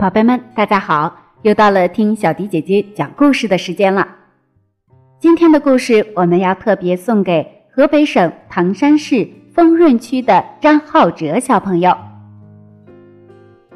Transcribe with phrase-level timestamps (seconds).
[0.00, 1.14] 宝贝们，大家好！
[1.42, 4.08] 又到了听小迪姐姐讲故事的时间了。
[5.18, 11.94] 今天的故事我们要特别送给河北省唐山市丰润区的张浩哲小朋友。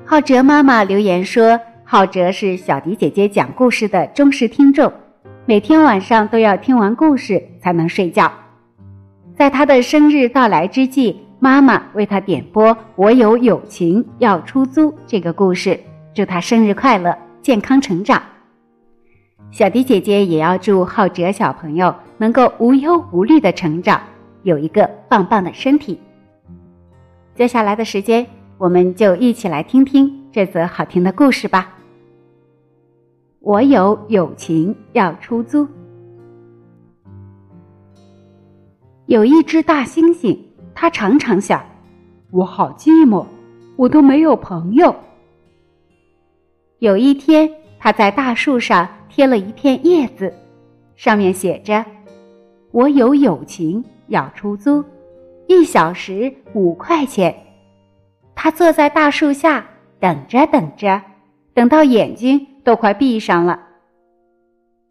[0.07, 4.91] 浩哲妈妈留言说，浩哲是小迪姐姐讲故事的忠实听众，
[5.45, 8.33] 每天晚上都要听完故事才能睡觉。
[9.37, 15.79] 在他的生日到来之际，妈妈为他点播《我有友情要出租》这个故事。
[16.15, 18.23] 祝他生日快乐，健康成长。
[19.51, 24.01] 小迪姐姐也要祝浩哲小朋友能够无忧无虑的成长，
[24.45, 25.99] 有一个棒棒的身体。
[27.35, 28.25] 接下来的时间，
[28.59, 31.75] 我们就一起来听听这则好听的故事吧。
[33.41, 35.67] 我有友情要出租。
[39.07, 40.39] 有一只大猩猩，
[40.77, 41.61] 它常常想：
[42.31, 43.27] 我好寂寞，
[43.75, 44.95] 我都没有朋友。
[46.85, 50.31] 有一天，他在大树上贴了一片叶子，
[50.97, 51.83] 上面写着
[52.73, 54.85] ：“我有友情要出租，
[55.47, 57.35] 一小时五块钱。”
[58.37, 59.65] 他坐在大树下
[59.99, 61.01] 等着等着，
[61.55, 63.59] 等到眼睛都快闭上了。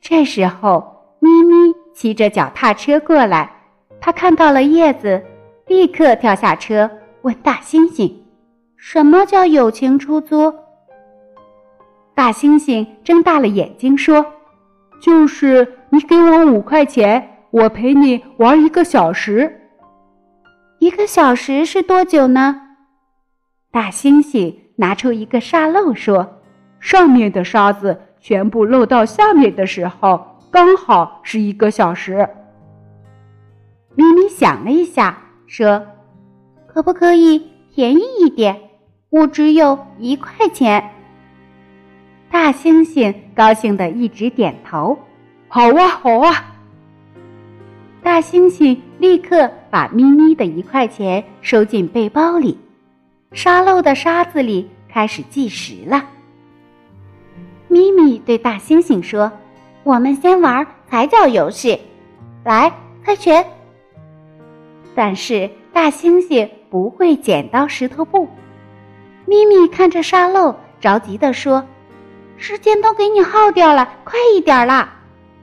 [0.02, 0.84] 这时候，
[1.20, 3.52] 咪咪骑着脚踏车过来，
[4.02, 5.24] 他看到了叶子，
[5.68, 6.90] 立刻跳下车，
[7.22, 8.12] 问大猩猩
[8.76, 10.52] ：“什么叫友情出租？”
[12.16, 14.26] 大猩猩睁大了眼睛说
[15.02, 19.62] ：“就是你给我五块钱，我陪你玩一个小时。
[20.80, 22.62] 一个小时是多久呢？”
[23.72, 26.42] 大猩猩拿出一个沙漏说
[26.80, 32.30] ：“上面的沙子全部漏到下面的时候，刚好是一个小时。”
[33.96, 35.82] 咪咪想了一下，说
[36.68, 38.60] ：“可不可以便宜一点？
[39.10, 40.92] 我只有一块钱。”
[42.34, 44.98] 大猩猩高兴的一直点头
[45.48, 46.56] ：“好啊，好啊！”
[48.02, 52.58] 大猩猩立刻把咪咪的一块钱收进背包里，
[53.34, 56.04] 沙漏的沙子里开始计时了。
[57.68, 59.32] 咪咪对大猩猩说
[59.86, 61.80] ：“我们先玩踩脚游戏，
[62.44, 62.74] 来
[63.06, 63.46] 猜拳。”
[64.96, 68.28] 但是大猩猩不会剪刀石头布。
[69.28, 71.64] 咪咪看着沙漏，着急地说。
[72.44, 74.90] 时间都给你耗掉了，快一点啦！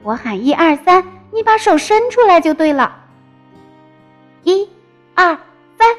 [0.03, 2.95] 我喊一二三，你把手伸出来就对了。
[4.43, 4.69] 一、
[5.15, 5.35] 二、
[5.79, 5.95] 三，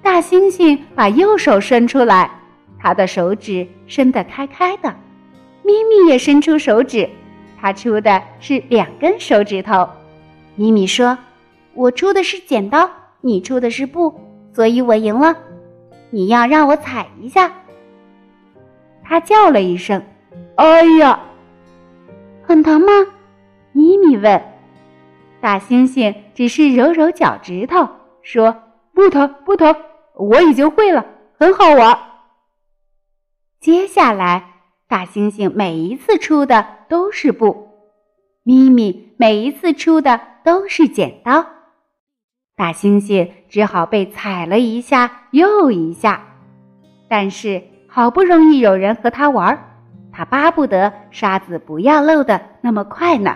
[0.00, 2.30] 大猩猩把右手伸出来，
[2.78, 4.94] 他的手指伸得开开的。
[5.64, 7.10] 咪咪也伸出手指，
[7.60, 9.88] 他出的是两根手指头。
[10.54, 11.18] 咪咪说
[11.74, 12.88] ：“我出的是剪刀，
[13.20, 14.14] 你出的是布，
[14.54, 15.34] 所以我赢了。
[16.10, 17.52] 你要让我踩一下。”
[19.08, 20.04] 他叫了一声
[20.56, 21.18] ：“哎呀，
[22.42, 22.92] 很疼吗？”
[23.72, 24.42] 咪咪问。
[25.40, 27.88] 大猩猩只是揉揉脚趾头，
[28.20, 28.54] 说
[28.92, 29.74] ：“不疼，不疼，
[30.14, 31.06] 我已经会了，
[31.38, 31.98] 很好玩。”
[33.60, 34.44] 接下来，
[34.88, 37.68] 大猩猩每一次出的都是布，
[38.42, 41.46] 咪咪每一次出的都是剪刀，
[42.54, 46.26] 大猩猩只好被踩了一下又一下，
[47.08, 47.62] 但是。
[47.90, 49.58] 好不容易有人和他玩，
[50.12, 53.34] 他巴不得沙子不要漏的那么快呢。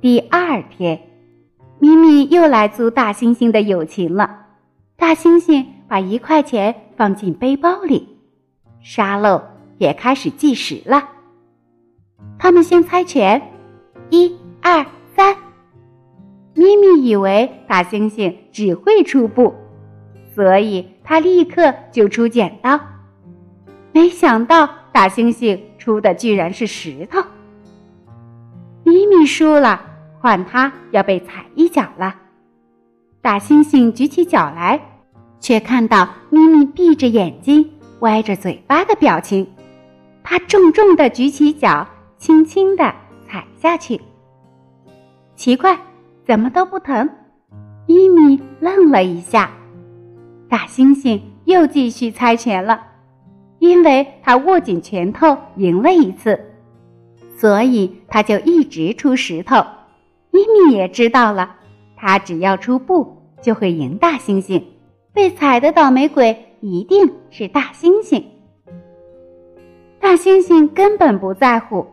[0.00, 1.00] 第二天，
[1.78, 4.46] 咪咪又来租大猩猩的友情了。
[4.96, 8.18] 大猩猩把一块钱放进背包里，
[8.80, 9.42] 沙漏
[9.76, 11.10] 也开始计时了。
[12.38, 13.42] 他们先猜拳，
[14.08, 15.36] 一、二、三。
[16.54, 19.54] 咪咪以为大猩猩只会出布。
[20.34, 22.80] 所以他立刻就出剪刀，
[23.92, 27.22] 没想到大猩猩出的居然是石头。
[28.82, 29.80] 咪咪输了，
[30.20, 32.16] 换他要被踩一脚了。
[33.22, 34.80] 大猩猩举起脚来，
[35.38, 37.70] 却看到咪咪闭着眼睛、
[38.00, 39.46] 歪着嘴巴的表情。
[40.24, 41.86] 他重重的举起脚，
[42.18, 42.92] 轻轻的
[43.28, 44.00] 踩下去。
[45.36, 45.78] 奇怪，
[46.24, 47.08] 怎么都不疼？
[47.86, 49.48] 咪咪愣了一下。
[50.48, 52.80] 大猩猩又继续猜拳了，
[53.58, 56.38] 因为他握紧拳头赢了一次，
[57.36, 59.56] 所以他就一直出石头。
[60.30, 61.56] 咪咪也知道了，
[61.96, 64.62] 他只要出布就会赢大猩猩，
[65.12, 68.22] 被踩的倒霉鬼一定是大猩猩。
[69.98, 71.86] 大猩猩根本不在乎，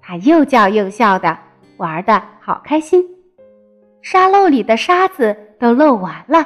[0.00, 1.38] 他又叫又笑的，
[1.76, 3.04] 玩的好开心。
[4.02, 6.44] 沙漏里的沙子都漏完了。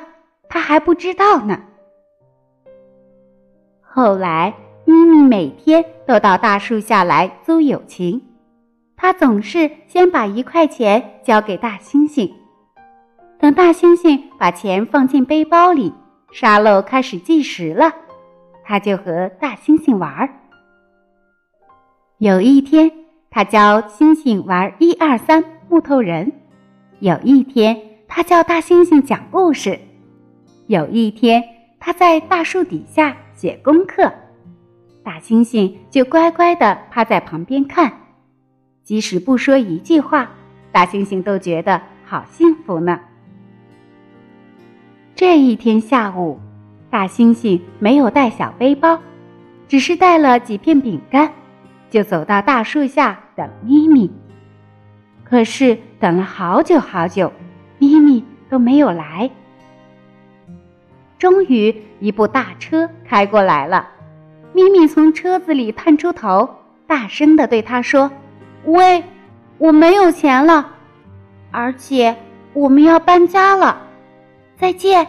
[0.55, 1.61] 他还不知道呢。
[3.81, 4.55] 后来，
[4.85, 8.23] 咪咪每天都到大树下来租友情。
[8.97, 12.31] 他总是先把一块钱交给大猩猩，
[13.41, 15.93] 等大猩猩把钱放进背包里，
[16.31, 17.93] 沙漏开始计时了，
[18.62, 20.29] 他就和大猩猩玩儿。
[22.19, 22.93] 有一天，
[23.29, 26.31] 他教猩猩玩一二三木头人；
[27.01, 29.77] 有一天，他教大猩猩讲故事；
[30.66, 31.44] 有一天，
[31.78, 34.11] 他在大树底下写功课，
[35.02, 37.93] 大猩猩就乖乖地趴在旁边看。
[38.82, 40.31] 即使不说一句话，
[40.72, 42.99] 大猩猩都觉得好幸福呢。
[45.14, 46.40] 这一天下午，
[46.88, 48.99] 大猩猩没有带小背包，
[49.69, 51.31] 只是带了几片饼干，
[51.90, 54.10] 就走到大树下等咪咪。
[55.25, 57.31] 可是等了好久好久，
[57.78, 59.31] 咪咪都没有来。
[61.19, 63.88] 终于，一部大车开过来了，
[64.52, 66.49] 咪咪从车子里探出头，
[66.87, 68.11] 大声的对他说。
[68.64, 69.05] 喂，
[69.58, 70.70] 我没有钱了，
[71.50, 72.16] 而且
[72.52, 73.81] 我们要搬家了，
[74.56, 75.06] 再见！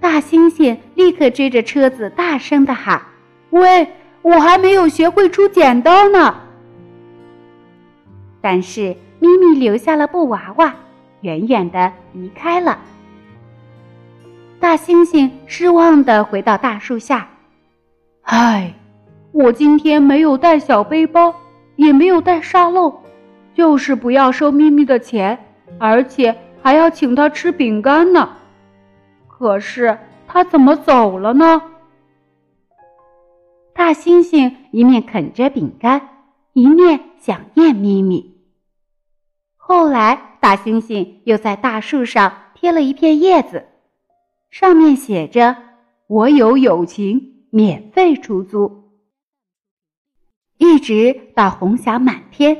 [0.00, 3.00] 大猩猩立刻追着车子大声的喊
[3.50, 3.88] ：“喂，
[4.20, 6.34] 我还没有学会出剪刀呢！”
[8.42, 10.74] 但是咪咪留下了布娃娃，
[11.22, 12.78] 远远的离开了。
[14.64, 17.28] 大猩猩失望的回到大树下，
[18.22, 18.72] 唉，
[19.30, 21.34] 我今天没有带小背包。
[21.76, 22.94] 也没有带沙漏，
[23.52, 25.38] 就是不要收咪咪的钱，
[25.78, 28.36] 而且还要请他吃饼干呢。
[29.28, 31.60] 可是他怎么走了呢？
[33.74, 36.00] 大猩猩一面啃着饼干，
[36.54, 38.34] 一面想念咪咪。
[39.58, 43.66] 后来，大猩猩又在大树上贴了一片叶子，
[44.54, 45.56] 上面写着
[46.06, 48.84] ：“我有友情，免费出租。”
[50.58, 52.56] 一直到红霞满天，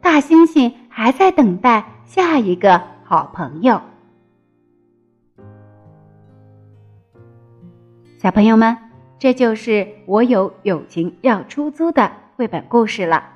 [0.00, 3.82] 大猩猩还在等待下一个好朋友。
[8.18, 8.78] 小朋友们，
[9.18, 13.30] 这就是我有友情要出租的绘本故事了。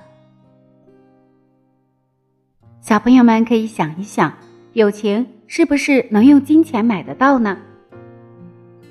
[2.79, 4.31] 小朋友们可以想一想，
[4.71, 7.57] 友情是不是能用金钱买得到呢？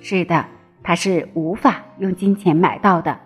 [0.09, 0.47] 是的，
[0.85, 3.19] 它是无法用金钱买到的。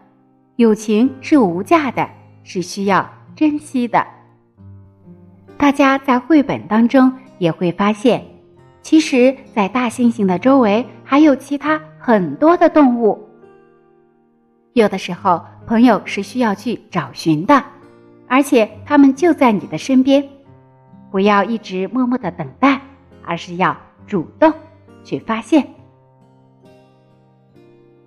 [0.56, 2.08] 友情是无价的，
[2.42, 3.06] 是需要
[3.36, 4.06] 珍惜的。
[5.58, 8.24] 大家在绘本当中也会发现，
[8.80, 13.28] 其实，在大猩猩的周围还有其他很多的动物。
[14.72, 17.62] 有的时候，朋友是需要去找寻的，
[18.26, 20.26] 而且他们就在你的身边。
[21.10, 22.80] 不要一直默默的等待，
[23.22, 24.50] 而是要主动
[25.04, 25.62] 去发现。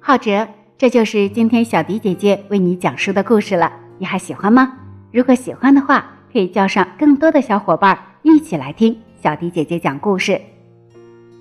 [0.05, 0.45] 浩哲。
[0.77, 4.73] 这就是今天小迪姐姐为你讲述的故事了，你还喜欢吗？
[5.13, 10.41] 如果喜欢的话，可以叫上更多的小伙伴一起来听小迪姐姐讲故事。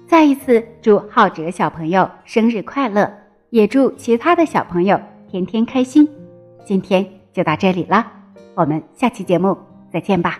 [0.06, 3.12] 再一次祝浩哲小朋友生日快乐，
[3.50, 6.08] 也祝其他的小朋友天天开心。
[6.64, 8.06] 今天就到这里了，
[8.54, 9.58] 我们下期节目
[9.90, 10.38] 再见吧。